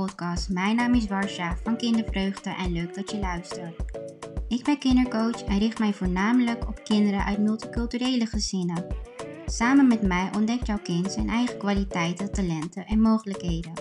[0.00, 0.48] podcast.
[0.48, 3.74] Mijn naam is Warsha van Kindervreugde en leuk dat je luistert.
[4.48, 8.86] Ik ben kindercoach en richt mij voornamelijk op kinderen uit multiculturele gezinnen.
[9.46, 13.72] Samen met mij ontdekt jouw kind zijn eigen kwaliteiten, talenten en mogelijkheden.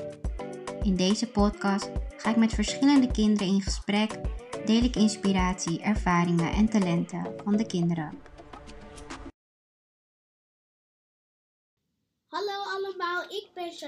[0.83, 4.19] In deze podcast ga ik met verschillende kinderen in gesprek,
[4.65, 8.32] deel ik inspiratie, ervaringen en talenten van de kinderen.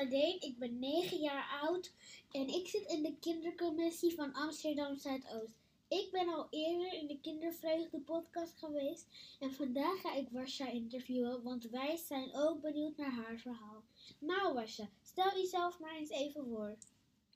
[0.09, 1.91] Jardine, ik ben 9 jaar oud
[2.31, 5.53] en ik zit in de kindercommissie van Amsterdam Zuidoost.
[5.87, 9.07] Ik ben al eerder in de Kindervreugde podcast geweest
[9.39, 13.83] en vandaag ga ik Wasja interviewen, want wij zijn ook benieuwd naar haar verhaal.
[14.19, 16.75] Nou Wasja, stel jezelf maar eens even voor.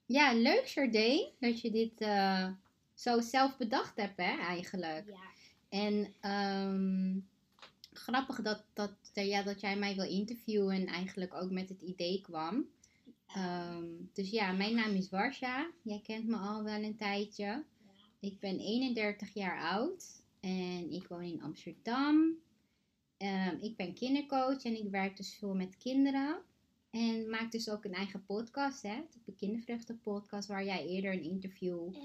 [0.05, 2.51] Ja, leuk Jardine dat je dit uh,
[2.93, 5.05] zo zelf bedacht hebt hè, eigenlijk.
[5.07, 5.29] Ja.
[5.69, 7.27] En um,
[7.99, 12.21] grappig dat, dat, ja, dat jij mij wil interviewen en eigenlijk ook met het idee
[12.21, 12.65] kwam.
[13.37, 15.71] Um, dus ja, mijn naam is Warsha.
[15.81, 17.63] Jij kent me al wel een tijdje.
[18.19, 22.15] Ik ben 31 jaar oud en ik woon in Amsterdam.
[23.17, 26.41] Um, ik ben kindercoach en ik werk dus veel met kinderen.
[26.89, 29.01] En maak dus ook een eigen podcast, hè?
[29.25, 32.03] De Kindervruchten podcast, waar jij eerder een interview Uh,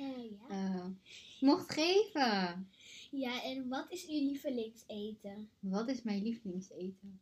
[0.48, 0.75] ja.
[0.75, 0.84] uh,
[1.41, 2.69] mocht geven.
[3.14, 5.48] Ja, en wat is uw lievelingseten?
[5.58, 7.20] Wat is mijn lievelingseten?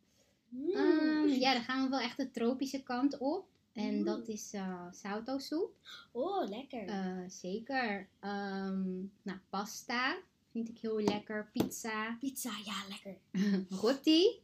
[0.49, 0.69] Mm.
[0.69, 3.45] Um, ja, dan gaan we wel echt de tropische kant op.
[3.73, 4.03] En Mm.
[4.03, 4.91] dat is uh,
[5.37, 5.73] soep.
[6.11, 6.87] Oh, lekker.
[6.87, 8.07] Uh, zeker.
[8.21, 10.17] Um, nou, pasta
[10.51, 11.49] vind ik heel lekker.
[11.53, 12.17] Pizza.
[12.19, 13.17] Pizza, ja, lekker.
[13.81, 14.39] Roti.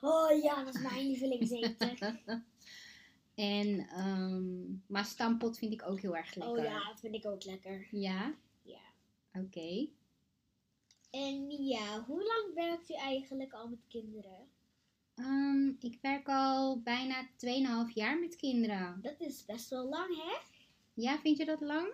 [0.00, 2.20] Oh ja, dat is mijn lievelingseten.
[3.34, 6.56] en, um, maar stampot vind ik ook heel erg lekker.
[6.58, 7.88] oh ja, dat vind ik ook lekker.
[7.90, 8.34] Ja?
[8.62, 8.80] Ja.
[9.32, 9.44] Oké.
[9.44, 9.90] Okay.
[11.14, 14.48] En ja, hoe lang werkt u eigenlijk al met kinderen?
[15.14, 17.28] Um, ik werk al bijna
[17.86, 18.98] 2,5 jaar met kinderen.
[19.02, 20.36] Dat is best wel lang, hè?
[20.94, 21.92] Ja, vind je dat lang?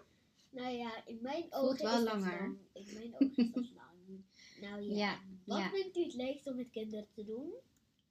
[0.50, 2.30] Nou ja, in mijn Voelt ogen wel is langer.
[2.30, 2.58] dat lang.
[2.72, 4.24] In mijn ogen is dat lang.
[4.60, 5.70] Nou ja, Ja, wat ja.
[5.70, 7.52] vindt u het leukst om met kinderen te doen?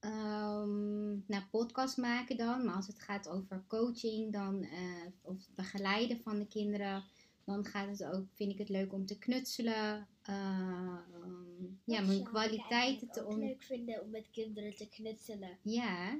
[0.01, 2.65] Um, nou, podcast maken dan.
[2.65, 7.03] Maar als het gaat over coaching dan, uh, of begeleiden van de kinderen,
[7.49, 10.07] dan gaat het ook, vind ik het leuk om te knutselen.
[10.29, 13.39] Uh, um, ja, mijn kwaliteiten te ook on...
[13.39, 15.57] leuk vinden om met kinderen te knutselen.
[15.61, 16.19] Ja,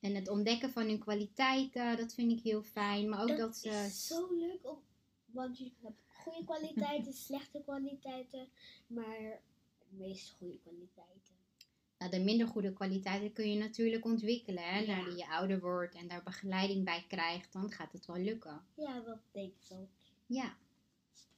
[0.00, 3.08] en het ontdekken van hun kwaliteiten, dat vind ik heel fijn.
[3.08, 3.68] Maar ook dat, dat ze...
[3.68, 4.78] is zo leuk om,
[5.26, 8.48] want je hebt goede kwaliteiten, slechte kwaliteiten,
[8.86, 9.40] maar
[9.78, 11.40] de meest goede kwaliteiten.
[11.98, 14.64] Nou, de minder goede kwaliteiten kun je natuurlijk ontwikkelen.
[14.64, 14.78] Hè?
[14.78, 14.86] Ja.
[14.86, 18.64] Naarmate je ouder wordt en daar begeleiding bij krijgt, dan gaat het wel lukken.
[18.74, 19.88] Ja, dat denk ik zo.
[20.32, 20.56] Ja,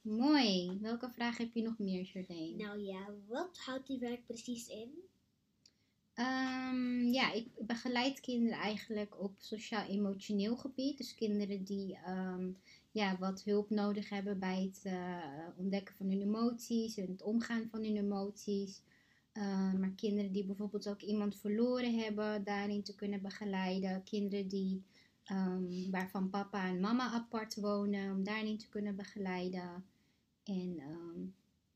[0.01, 0.77] mooi.
[0.81, 2.63] Welke vraag heb je nog meer, Jardine?
[2.63, 4.89] Nou ja, wat houdt die werk precies in?
[6.15, 10.97] Um, ja, ik begeleid kinderen eigenlijk op sociaal-emotioneel gebied.
[10.97, 12.57] Dus kinderen die um,
[12.91, 17.67] ja, wat hulp nodig hebben bij het uh, ontdekken van hun emoties en het omgaan
[17.71, 18.81] van hun emoties.
[19.33, 24.03] Uh, maar kinderen die bijvoorbeeld ook iemand verloren hebben, daarin te kunnen begeleiden.
[24.03, 24.83] Kinderen die,
[25.31, 29.85] um, waarvan papa en mama apart wonen, om daarin te kunnen begeleiden.
[30.43, 30.75] En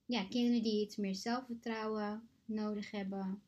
[0.05, 3.41] ja, kinderen die iets meer zelfvertrouwen nodig hebben.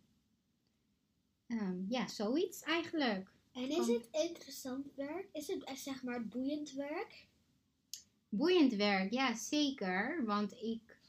[1.48, 3.32] Um, ja, zoiets eigenlijk.
[3.52, 5.30] En is het interessant werk?
[5.32, 7.28] Is het eh, zeg maar boeiend werk?
[8.30, 10.26] Boeiend werk, ja zeker.
[10.26, 11.00] Want ik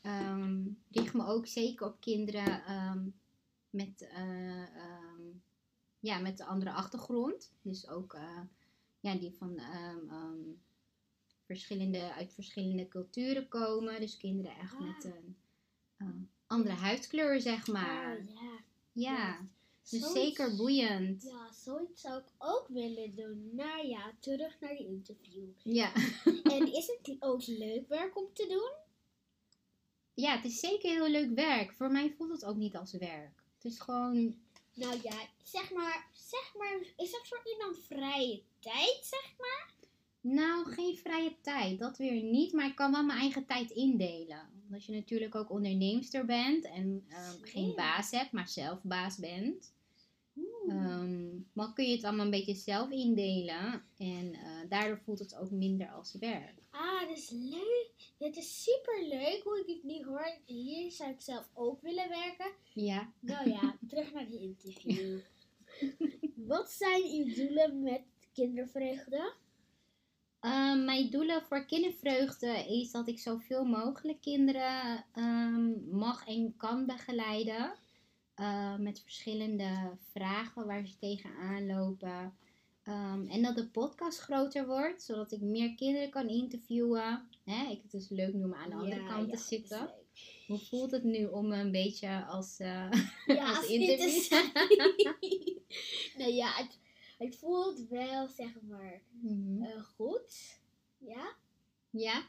[0.90, 3.14] richt me ook zeker op kinderen
[3.70, 4.66] met, uh,
[6.00, 7.52] ja, met een andere achtergrond.
[7.62, 8.40] Dus ook uh,
[9.02, 9.60] ja, die van
[11.44, 14.00] verschillende, uit verschillende culturen komen.
[14.00, 14.80] Dus kinderen echt ah.
[14.80, 15.36] met een
[15.98, 16.08] uh,
[16.46, 18.18] andere huidskleur, zeg maar.
[18.18, 18.60] Oh, ja.
[18.92, 19.40] Ja.
[19.90, 21.22] Dus Zoiets- zeker boeiend.
[21.22, 23.50] Ja, zoiets zou ik ook willen doen.
[23.54, 25.48] Nou ja, terug naar die interview.
[25.62, 25.92] Ja.
[26.56, 28.80] en is het ook leuk werk om te doen?
[30.14, 31.72] ja, het is zeker heel leuk werk.
[31.72, 33.42] Voor mij voelt het ook niet als werk.
[33.54, 34.34] Het is gewoon,
[34.74, 39.72] Nou ja, zeg maar, zeg maar, is dat voor iemand vrije tijd, zeg maar?
[40.22, 41.78] nou, geen vrije tijd.
[41.78, 42.52] Dat weer niet.
[42.52, 44.48] Maar ik kan wel mijn eigen tijd indelen.
[44.64, 46.64] Omdat je natuurlijk ook onderneemster bent.
[46.64, 49.72] En ehm, geen baas hebt, maar zelf baas bent.
[50.64, 50.74] Oeh.
[50.74, 53.82] Ehm, dan kun je het allemaal een beetje zelf indelen.
[53.98, 56.54] En eh, daardoor voelt het ook minder als werk.
[56.70, 58.12] Ah, dat is leuk.
[58.18, 60.36] Dit is super leuk hoe ik het nu hoor.
[60.44, 62.52] Hier zou ik zelf ook willen werken.
[62.74, 63.12] Ja.
[63.20, 65.18] Nou ja, terug naar die interview.
[66.36, 69.32] Wat zijn uw doelen met kindervreugde?
[70.40, 76.86] Ehm, mijn doelen voor kindervreugde is dat ik zoveel mogelijk kinderen ehm, mag en kan
[76.86, 77.72] begeleiden.
[78.42, 82.34] Eh, met verschillende vragen waar ze tegenaan lopen.
[82.82, 87.28] Ehm, en dat de podcast groter wordt, zodat ik meer kinderen kan interviewen.
[87.44, 89.90] Hè, ik het dus leuk noemen aan de andere Ja, kant ja, te zitten.
[90.46, 92.90] Hoe voelt het nu om een beetje als, eh,
[93.26, 94.32] Ja, als als interview?
[96.18, 96.78] nou ja, het,
[97.18, 99.62] het voelt wel, zeg maar, Mhm.
[99.62, 100.58] eh, goed.
[100.98, 101.34] Ja?
[101.90, 102.22] Ja.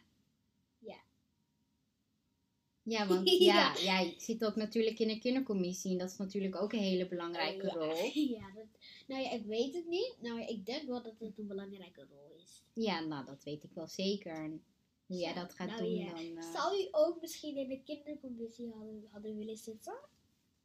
[2.84, 6.74] Ja, want ja, jij zit ook natuurlijk in een kindercommissie en dat is natuurlijk ook
[6.74, 7.74] een hele belangrijke ja.
[7.74, 8.10] rol.
[8.40, 8.66] ja, dat,
[9.08, 10.16] nou ja, ik weet het niet.
[10.22, 12.64] Nou ja, ik denk wel dat het een belangrijke rol is.
[12.74, 14.60] Ja, nou dat weet ik wel zeker.
[15.06, 16.38] Hoe jij dat gaat nou doen dan...
[16.38, 19.94] eh, Zou je ook misschien in de kindercommissie hadden, hadden willen zitten?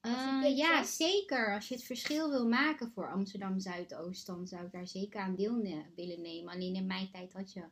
[0.00, 0.96] Eh, ja, was?
[0.96, 1.54] zeker.
[1.54, 5.34] Als je het verschil wil maken voor Amsterdam Zuidoost, dan zou ik daar zeker aan
[5.36, 6.52] deel ne- willen nemen.
[6.54, 7.64] Alleen in mijn tijd had je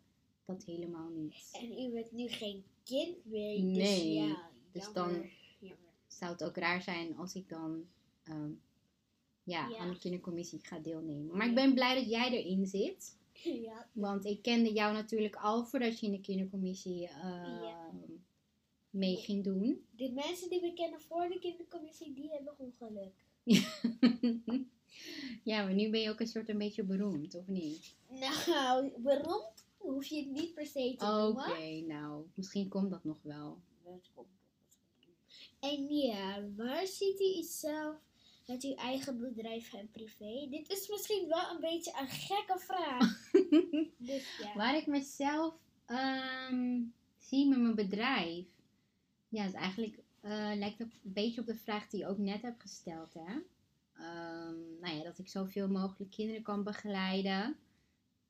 [0.44, 1.48] dat helemaal niet.
[1.52, 3.16] En u bent nu geen kind.
[3.24, 5.10] Nee, Dus ja, dus dan-
[5.58, 5.84] jammer.
[6.06, 7.84] Zou het ook raar zijn als ik dan
[8.24, 8.50] ehm,
[9.42, 9.76] ja, Ja.
[9.76, 11.36] aan de kindercommissie ga deelnemen.
[11.36, 13.18] Maar ik ben blij dat jij erin zit.
[13.68, 17.90] ja, Want ik kende jou natuurlijk al voordat je in de kindercommissie eh, Ja.
[18.90, 19.86] mee ging doen.
[19.96, 23.14] de mensen die we kennen voor de kindercommissie, die hebben ongeluk.
[25.42, 27.94] ja, maar nu ben je ook een soort een beetje beroemd, of niet?
[28.46, 31.86] Nou, beroemd hoef je het niet per se te Oké, noemen.
[31.86, 33.60] nou, misschien komt dat nog wel.
[33.84, 34.28] Dat komt.
[35.60, 37.96] En ja, waar ziet u zelf
[38.46, 40.46] met uw eigen bedrijf en privé?
[40.50, 43.30] Dit is misschien wel een beetje een gekke vraag.
[44.10, 44.54] dus ja.
[44.54, 45.54] Waar ik mezelf
[45.86, 46.82] ehm,
[47.18, 48.46] zie met mijn bedrijf.
[49.28, 52.42] Ja, het eigenlijk eh, lijkt op, een beetje op de vraag die je ook net
[52.42, 53.14] hebt gesteld.
[53.14, 53.34] Hè?
[53.92, 57.56] Ehm, nou ja, dat ik zoveel mogelijk kinderen kan begeleiden.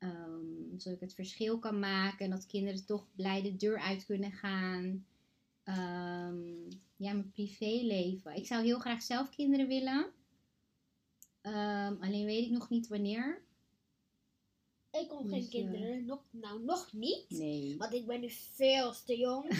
[0.07, 2.25] Ehm, zodat ik het verschil kan maken.
[2.25, 5.07] En dat kinderen toch blij de deur uit kunnen gaan.
[5.63, 8.37] Ehm, ja, mijn privéleven.
[8.37, 10.13] Ik zou heel graag zelf kinderen willen.
[11.41, 13.43] Ehm, alleen weet ik nog niet wanneer.
[14.91, 16.05] Ik kom Dus, geen eh, kinderen.
[16.05, 17.31] Nog, nou, nog niet.
[17.31, 17.77] Nee.
[17.77, 19.51] Want ik ben nu veel te jong.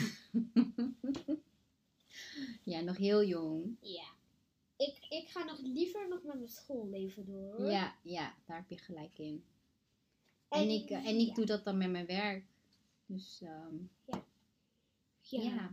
[2.63, 3.77] Ja, nog heel jong.
[3.81, 4.15] ja.
[4.77, 7.53] Ik, ik ga nog liever nog met mijn schoolleven door.
[7.53, 7.71] Hoor.
[7.71, 9.43] Ja, ja, daar heb je gelijk in.
[10.49, 11.33] En, ik, eh, en ik ja.
[11.33, 12.45] doe dat dan met mijn werk.
[13.05, 15.41] Dus ehm, Ja.
[15.41, 15.71] ja.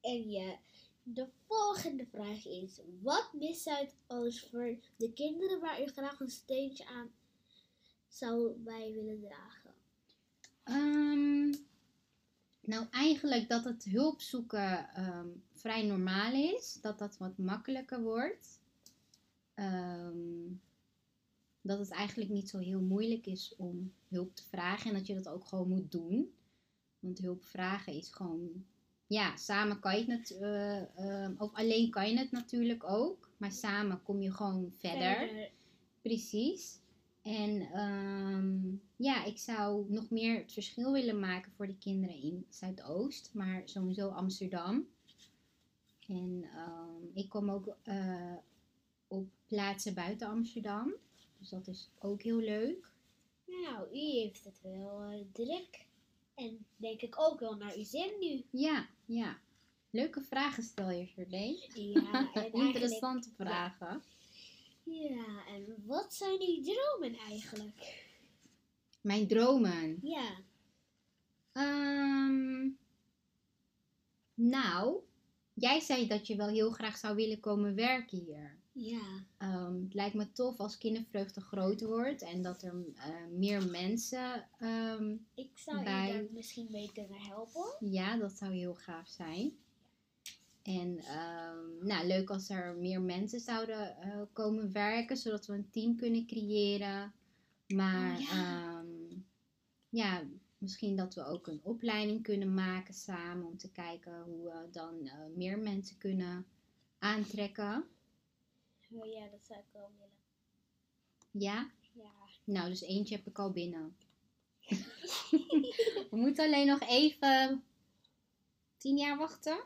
[0.00, 0.58] En ja,
[1.02, 6.86] de volgende vraag is: wat mist Zuidoost voor de kinderen waar u graag een steentje
[6.86, 7.10] aan
[8.08, 9.74] zou bij willen dragen?
[10.64, 11.54] Ehm,
[12.60, 16.78] nou, eigenlijk dat het hulp zoeken ehm, vrij normaal is.
[16.80, 18.60] Dat dat wat makkelijker wordt.
[19.54, 20.52] Ehm,
[21.64, 24.90] dat het eigenlijk niet zo heel moeilijk is om hulp te vragen.
[24.90, 26.32] En dat je dat ook gewoon moet doen.
[26.98, 28.64] Want hulp vragen is gewoon...
[29.06, 33.30] Ja, samen kan je het eh, ehm, of alleen kan je het natuurlijk ook.
[33.36, 35.50] Maar samen kom je gewoon verder.
[36.02, 36.78] Precies.
[37.22, 42.46] En ehm, ja, ik zou nog meer het verschil willen maken voor de kinderen in
[42.48, 44.86] Zuidoost, maar sowieso Amsterdam.
[46.06, 48.36] En ehm, ik kom ook eh,
[49.06, 50.94] op plaatsen buiten Amsterdam,
[51.44, 52.92] dus dat is ook heel leuk.
[53.46, 55.86] Nou, u heeft het wel eh, druk.
[56.34, 58.44] En denk ik ook wel naar uw zin nu.
[58.50, 59.38] Ja, ja.
[59.90, 61.68] Leuke vragen stel je, Charlene.
[61.74, 62.30] Ja,
[62.66, 64.02] Interessante vragen.
[64.84, 68.04] ja, en wat zijn uw dromen eigenlijk?
[69.00, 69.98] Mijn dromen.
[70.02, 70.36] Ja,
[71.52, 72.68] Ehm,
[74.34, 75.00] nou,
[75.52, 78.58] jij zei dat je wel heel graag zou willen komen werken hier.
[78.74, 83.66] Ja, Ehm, het lijkt me tof als kindervreugde groot wordt en dat er eh, meer
[83.70, 87.76] mensen, ehm, ik zou Bij- u daar misschien mee kunnen helpen.
[87.90, 89.52] ja, dat zou heel gaaf zijn.
[90.62, 95.70] En ehm, nou, leuk als er meer mensen zouden eh, komen werken, zodat we een
[95.70, 97.12] team kunnen creëren.
[97.74, 98.26] Maar Ja.
[98.32, 98.84] ja.
[99.88, 100.22] ja,
[100.58, 105.06] misschien dat we ook een opleiding kunnen maken samen om te kijken hoe we dan
[105.06, 106.46] eh, meer mensen kunnen
[106.98, 107.84] aantrekken.
[108.94, 110.18] Oh ja, dat zou ik wel willen.
[111.30, 111.70] Ja?
[111.92, 112.12] Ja.
[112.44, 113.96] Nou, dus eentje heb ik al binnen.
[116.10, 117.64] We moeten alleen nog even
[118.76, 119.64] tien jaar wachten.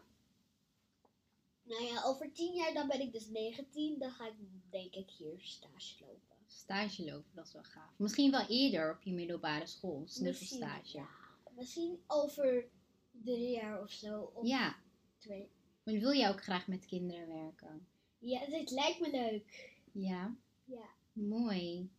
[1.63, 3.99] Nou ja, over tien jaar dan ben ik dus 19.
[3.99, 4.35] Dan ga ik
[4.71, 6.37] denk ik hier stage lopen.
[6.47, 7.99] Stage lopen, dat is wel gaaf.
[7.99, 10.77] Misschien wel eerder op je middelbare school, snuffelstage.
[10.77, 12.69] Misschien, ja, misschien over
[13.11, 14.21] drie jaar of zo.
[14.35, 14.77] Of Ja,
[15.19, 15.51] twee.
[15.83, 17.87] maar wil je ook graag met kinderen werken?
[18.19, 19.73] Ja, dit lijkt me leuk.
[19.93, 20.35] Ja,
[20.65, 20.89] Ja.
[21.13, 21.91] mooi.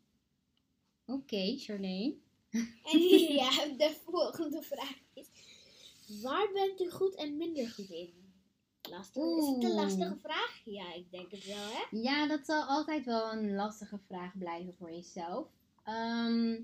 [1.06, 2.16] Oké, Charlene.
[2.84, 3.00] En
[3.42, 5.28] ja, de volgende vraag is:
[6.22, 8.14] waar bent u goed en minder goed in?
[8.90, 9.24] Lastig.
[9.24, 10.62] Is het een lastige vraag?
[10.66, 11.98] Ja, ik denk het wel, hè?
[11.98, 15.48] Ja, dat zal altijd wel een lastige vraag blijven voor jezelf.
[15.84, 16.62] Ehm,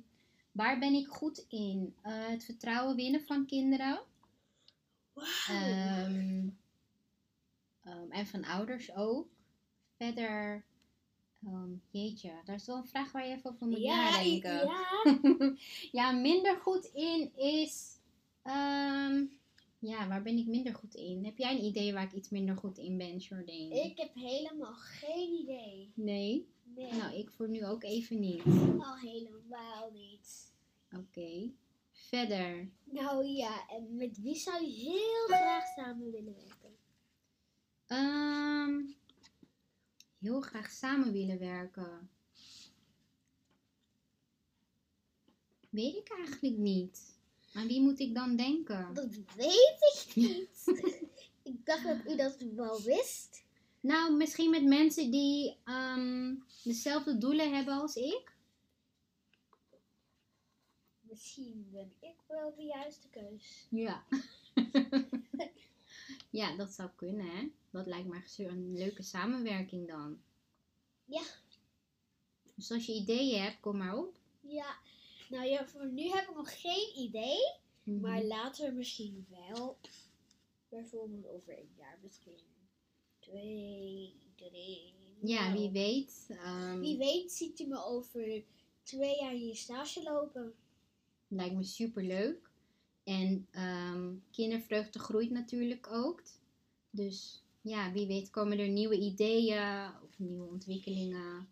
[0.52, 1.96] waar ben ik goed in?
[2.02, 4.02] Eh, het vertrouwen winnen van kinderen.
[5.14, 5.26] Wauw.
[5.48, 6.48] Ehm,
[7.84, 9.28] ehm, en van ouders ook.
[10.06, 10.64] Verder,
[11.46, 14.66] ehm, jeetje, daar is wel een vraag waar je even over moet ja, nadenken.
[14.66, 15.56] ja.
[16.02, 18.00] ja, minder goed in is.
[18.44, 19.24] ehm,
[19.80, 21.26] ja, waar ben ik minder goed in?
[21.26, 23.82] Heb jij een idee waar ik iets minder goed in ben, Jordane?
[23.84, 25.92] Ik heb helemaal geen idee.
[25.94, 26.48] Nee?
[26.64, 28.44] Nee, Nou, ik voor nu ook even niet.
[28.80, 30.52] al helemaal niet.
[30.98, 31.52] Oké.
[31.92, 32.70] Verder.
[32.84, 36.76] Nou ja, en met wie zou je heel graag samen willen werken?
[37.88, 38.82] Ehm,
[40.26, 42.10] heel graag samen willen werken.
[45.70, 47.18] Weet ik eigenlijk niet.
[47.54, 48.94] Aan wie moet ik dan denken?
[48.94, 50.64] Dat weet ik niet.
[51.54, 53.44] ik dacht dat u dat wel wist.
[53.80, 58.34] Nou, misschien met mensen die ehm, dezelfde doelen hebben als ik.
[61.02, 63.68] Misschien ben ik wel de juiste keus.
[63.70, 64.04] Ja.
[66.36, 67.48] ja, dat zou kunnen, hè?
[67.70, 70.22] Dat lijkt me echt een leuke samenwerking dan.
[71.06, 71.24] Ja.
[72.56, 74.18] Dus als je ideeën hebt, kom maar op.
[74.42, 74.76] Ja,
[75.30, 77.38] nou ja, voor nu heb ik nog geen idee.
[77.84, 78.00] Mhm.
[78.00, 79.78] Maar later misschien wel.
[80.70, 82.40] Bijvoorbeeld over een jaar misschien.
[83.20, 84.94] Twee, drie.
[85.22, 86.26] Ja, nou, wie weet.
[86.30, 88.44] ehm, Wie weet ziet u me over
[88.84, 90.54] twee jaar in je stage lopen.
[91.28, 92.45] Lijkt me super leuk.
[93.06, 96.24] En ehm, kindervreugde groeit natuurlijk ook.
[96.90, 101.48] Dus ja, wie weet komen er nieuwe ideeën of nieuwe ontwikkelingen.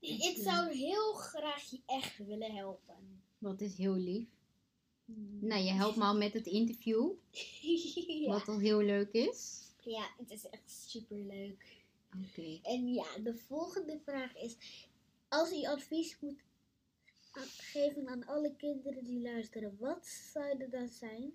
[0.00, 3.22] Ik zou heel graag je echt willen helpen.
[3.38, 4.28] Wat is heel lief.
[5.40, 7.10] Nou, je helpt me al met het interview,
[8.22, 8.28] ja.
[8.28, 9.60] wat al heel leuk is.
[9.84, 11.78] ja, het is echt super leuk.
[12.26, 12.58] Oké.
[12.62, 14.56] En ja, de volgende vraag is:
[15.28, 16.42] als u advies moet
[17.38, 21.32] geven aan alle kinderen die luisteren, wat zou dat dan zijn?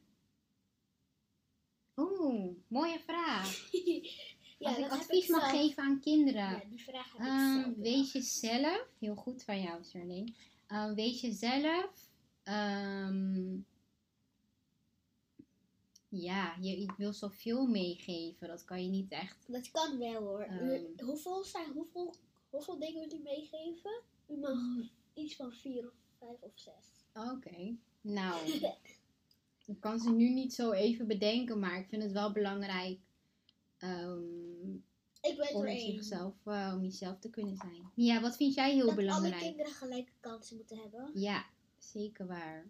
[1.96, 3.70] Oeh, mooie vraag.
[4.60, 6.42] ja, Als ik advies mag zelf- geven aan kinderen.
[6.50, 8.88] Ja, die vraag heb ik Ehm, zelf wees jezelf.
[9.00, 10.34] Heel goed van jou, Charlene.
[10.68, 12.10] Ehm, wees jezelf.
[12.44, 13.58] Ehm,
[16.10, 18.48] ja, je, ik wil zoveel meegeven.
[18.48, 19.46] Dat kan je niet echt.
[19.52, 20.48] Dat kan wel hoor.
[20.98, 22.14] Hoeveel, zijn, hoeveel,
[22.50, 24.02] hoeveel dingen wil u meegeven?
[24.28, 24.58] U mag
[25.16, 27.06] iets van vier of vijf of zes.
[27.14, 27.76] Oké.
[28.02, 28.48] Nou,
[29.66, 31.60] ik kan ze nu niet zo even bedenken.
[31.60, 33.00] Maar ik vind het wel belangrijk.
[33.78, 34.74] ehm,
[35.22, 37.92] ik weet om, zichzelf, eh, om jezelf te kunnen zijn.
[37.96, 39.42] Ja, wat vind jij heel dat alle belangrijk?
[39.42, 41.12] kinderen gelijke kansen moeten hebben.
[41.14, 41.46] Ja,
[41.78, 42.68] zeker waar.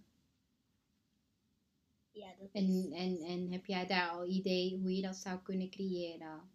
[2.12, 2.90] Ja, dat is...
[2.92, 6.50] En, en heb jij daar al idee hoe je dat zou kunnen creëren?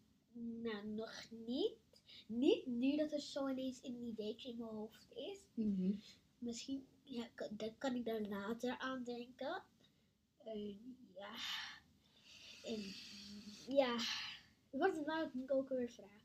[0.62, 1.89] Nou, nog niet.
[2.30, 5.38] Niet nu dat er zo ineens een ideetje in mijn hoofd is.
[5.54, 5.92] Mhm.
[6.38, 9.62] Misschien ja, kan, dat kan ik daar later aan denken.
[10.44, 10.74] Eh,
[11.14, 11.32] ja.
[12.64, 12.80] En
[13.74, 13.96] ja.
[14.70, 16.20] Wat wou ik ook weer vragen?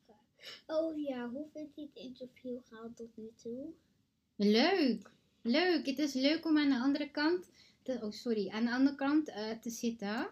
[0.67, 3.73] Oh ja, hoe vindt u het interview gaan tot nu toe?
[4.35, 5.85] Leuk, leuk.
[5.85, 7.49] Het is leuk om aan de andere kant,
[7.81, 10.29] te, oh sorry, aan de andere kant eh, te zitten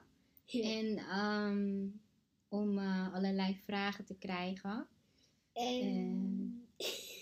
[0.51, 1.87] en ehm,
[2.47, 4.87] om eh, allerlei vragen te krijgen.
[5.53, 6.67] En...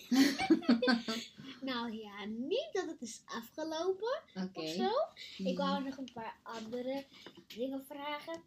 [1.62, 4.60] nou ja, niet dat het is afgelopen Oké.
[4.60, 4.90] of zo.
[5.38, 5.68] Ik Mhm.
[5.68, 7.06] wou nog een paar andere
[7.56, 8.42] dingen vragen.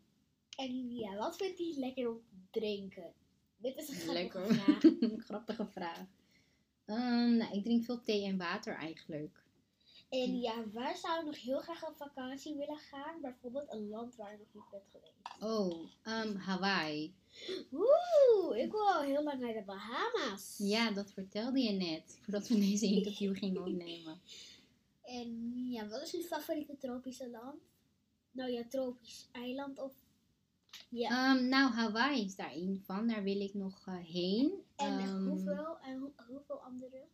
[0.56, 3.12] En ja, wat vindt u lekker om te drinken?
[3.56, 4.54] Dit is een grappige Lekker.
[4.54, 4.80] vraag.
[5.26, 6.06] Grappige vraag.
[6.84, 9.42] Ehm, nou, ik drink veel thee en water eigenlijk.
[10.08, 13.20] En ja, waar zou je nog heel graag op vakantie willen gaan?
[13.20, 15.42] Bijvoorbeeld een land waar je nog niet bent geweest.
[15.52, 17.14] Oh, ehm, Hawaii.
[17.73, 20.54] Oeh, ik wil al heel lang naar de Bahama's.
[20.58, 24.20] Ja, dat vertelde je net, voordat we deze interview gingen opnemen.
[25.04, 27.61] En ja, wat is uw favoriete tropische land?
[28.30, 29.92] Nou ja, tropisch eiland of...
[30.88, 33.08] Ja, Ehm, nou, Hawaii is daar één van.
[33.08, 34.52] Daar wil ik nog eh, heen.
[34.76, 35.78] en Ehm, hoeveel?
[35.80, 37.04] En hoe- hoeveel andere?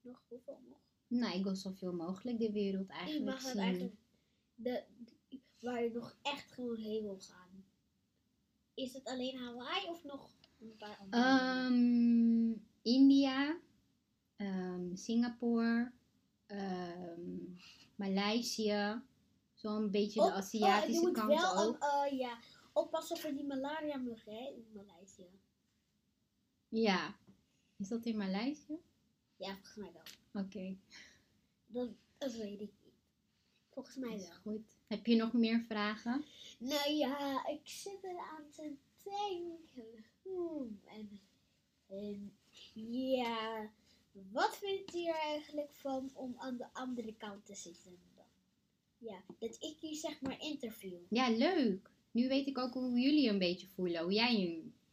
[0.00, 0.78] Nog, hoeveel nog?
[1.18, 3.60] Nou, ik wil zoveel mogelijk de wereld eigenlijk mag het zien.
[3.60, 3.94] eigenlijk...
[4.54, 4.84] De,
[5.28, 7.64] de- waar je nog echt gewoon heen wil gaan.
[8.74, 10.30] Is het alleen Hawaii of nog
[10.60, 11.22] een paar andere?
[11.22, 12.52] Ehm,
[12.82, 13.58] India,
[14.36, 15.92] ehm, Singapore,
[16.46, 17.36] ehm,
[17.96, 19.02] Maleisië.
[19.54, 21.78] Zo'n beetje Op- de Aziatische oh, kant wel ook.
[21.82, 22.38] eh, ja,
[22.72, 25.30] oppassen voor die malaria muggen hè, in Maleisië.
[26.68, 27.16] Ja.
[27.76, 28.78] Is dat in Maleisië?
[29.36, 30.02] Ja, volgens mij wel.
[30.34, 30.76] Oké,
[31.66, 31.88] Dat,
[32.18, 32.92] dat weet ik niet.
[33.70, 34.32] Volgens mij wel.
[34.42, 34.62] goed.
[34.86, 36.24] Heb je nog meer vragen?
[36.58, 38.72] Nou ja, ik zit eraan te
[39.04, 40.04] denken.
[40.22, 41.20] Hmm, en,
[41.88, 42.32] en
[42.92, 43.70] ja,
[44.32, 47.98] wat vindt u er eigenlijk van om aan de andere kant te zitten?
[48.98, 50.98] Ja, dat ik je zeg maar interview.
[51.08, 51.90] Ja, leuk.
[52.10, 54.02] Nu weet ik ook hoe jullie een beetje voelen.
[54.02, 54.46] Hoe jij je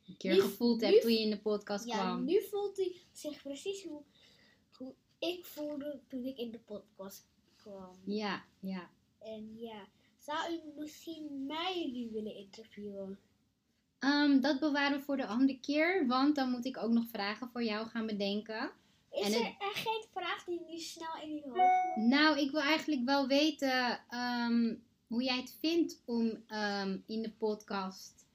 [0.08, 2.26] een keer Nu- gevoeld nu- hebt toen je in de podcast Ja, kwam.
[2.26, 4.02] nu voelt hij zich precies hoe
[5.30, 7.26] ik voelde toen ik in de podcast
[7.56, 7.96] kwam.
[8.06, 8.90] Ja, ja.
[9.20, 9.88] En ja,
[10.18, 13.20] zou u misschien mij nu willen interviewen?
[14.00, 16.08] Ehm, dat bewaren we voor de andere keer.
[16.08, 18.72] Want dan moet ik ook nog vragen voor jou gaan bedenken.
[19.12, 22.08] Is En er het- echt geen vraag die nu snel in uw hoofd komt?
[22.08, 24.76] Nou, ik wil eigenlijk wel weten ehm,
[25.08, 28.26] hoe jij het vindt om ehm, in de podcast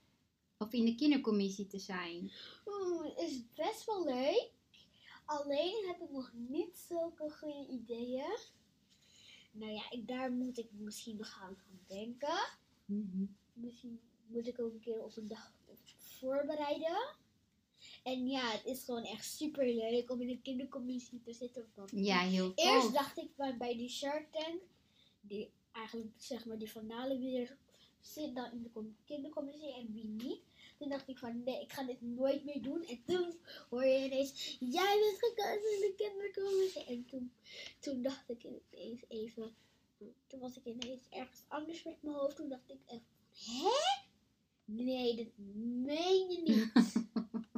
[0.59, 2.33] of in de kindercommissie te zijn.
[2.67, 4.51] Oeh, het is best wel leuk.
[5.27, 8.39] Alleen heb ik nog niet zulke goede ideeën.
[9.53, 12.39] Nou ja, ik, daar moet ik misschien nog aan gaan denken.
[13.53, 15.53] Misschien moet ik ook een keer op een dag
[15.97, 17.15] voorbereiden.
[18.03, 21.71] En ja, het is gewoon echt super leuk om in een kindercommissie te zitten.
[21.75, 22.93] Want Ja, heel Eerst tof.
[22.93, 24.61] dacht ik bij, die Shark Tank,
[25.21, 27.19] die eigenlijk zeg maar die finale
[28.07, 30.41] zit dan in de com- kindercommissie en wie niet.
[30.79, 32.85] Toen dacht ik van nee, ik ga dit nooit meer doen.
[32.85, 33.35] En toen
[33.71, 36.85] hoor je ineens, jij bent gekozen in de kindercommissie.
[36.85, 37.33] En toen,
[37.81, 39.55] toen dacht ik ineens even,
[40.27, 42.37] toen was ik ineens ergens anders met mijn hoofd.
[42.37, 43.95] Toen dacht ik echt, hè?
[44.65, 46.73] Nee, dat meen je niet.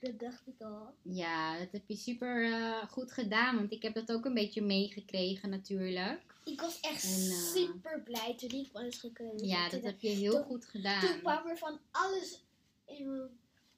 [0.00, 0.94] dat dacht ik al.
[1.02, 3.56] Ja, dat heb je super eh, goed gedaan.
[3.56, 6.36] Want ik heb dat ook een beetje meegekregen natuurlijk.
[6.44, 9.46] Ik was echt En, eh, super blij toen ik was gekozen.
[9.48, 11.18] Ja, Toen dat heb je heel toen- goed Toen gedaan.
[11.18, 12.42] kwam er van alles
[12.86, 13.28] in me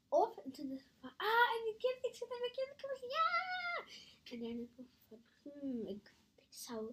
[0.08, 0.40] op.
[0.44, 3.84] En toen dacht ik van, ah, en die kind, ik zit in de kindercommissie, ja!
[4.32, 6.12] En daarna dacht ik van, hmm, ik
[6.48, 6.90] zou,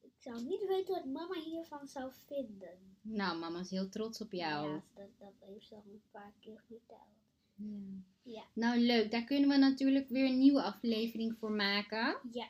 [0.00, 2.78] ik zou niet weten wat mama hiervan zou vinden.
[3.00, 4.70] Nou, mama is heel trots op jou.
[4.70, 7.20] Ja, dat, dat heeft ze al een paar keer verteld.
[7.54, 8.02] Ja.
[8.22, 8.42] Ja.
[8.52, 9.10] Nou, leuk.
[9.10, 12.18] Daar kunnen we natuurlijk weer een nieuwe aflevering voor maken.
[12.32, 12.48] Ja,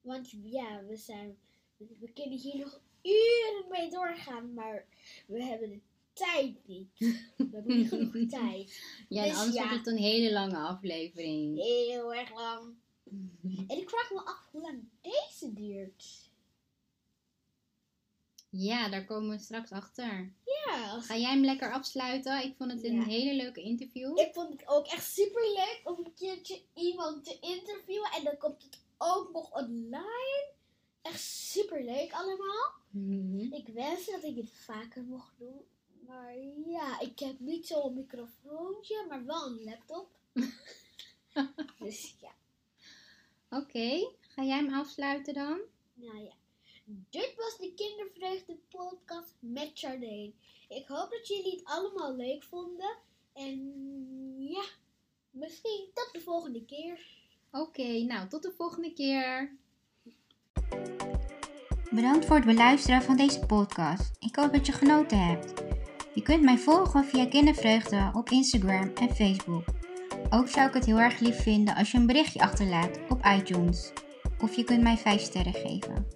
[0.00, 1.36] want ja, we zijn,
[1.76, 4.86] we, kunnen hier nog uren mee doorgaan, maar
[5.26, 5.80] we hebben de
[6.12, 6.88] tijd niet.
[7.36, 8.80] We hebben niet genoeg tijd.
[9.08, 9.62] Ja, Dus anders ja.
[9.62, 11.56] wordt het een hele lange aflevering.
[11.56, 12.74] Heel erg lang.
[13.68, 16.25] En ik vraag me af hoe lang deze duurt.
[18.56, 20.32] Ja, daar komen we straks achter.
[20.44, 22.44] Ja, als- Ga jij hem lekker afsluiten?
[22.44, 23.04] Ik vond het een Ja.
[23.04, 24.18] hele leuke interview.
[24.18, 28.10] ik vond het ook echt super leuk om een keertje iemand te interviewen.
[28.16, 30.48] En dan komt het ook nog online.
[31.02, 32.72] Echt super leuk allemaal.
[32.90, 33.52] Mhm.
[33.52, 35.60] Ik wens dat ik het vaker mocht doen.
[36.06, 36.34] Maar
[36.66, 40.08] ja, ik heb niet zo'n microfoontje, maar wel een laptop.
[41.78, 42.30] dus ja,
[43.50, 45.60] Oké, ga jij hem afsluiten dan?
[45.94, 46.32] nou ja.
[47.46, 50.32] Was de Kindervreugde podcast met Chardane.
[50.68, 52.96] Ik hoop dat jullie het allemaal leuk vonden.
[53.32, 53.58] En
[54.38, 54.64] ja,
[55.30, 57.06] misschien tot de volgende keer.
[57.50, 59.56] Oké, nou tot de volgende keer.
[61.90, 64.10] Bedankt voor het beluisteren van deze podcast.
[64.18, 65.62] Ik hoop dat je genoten hebt.
[66.14, 69.64] Je kunt mij volgen via Kindervreugde op Instagram en Facebook.
[70.30, 73.92] Ook zou ik het heel erg lief vinden als je een berichtje achterlaat op iTunes.
[74.42, 76.15] Of je kunt mij 5 sterren geven.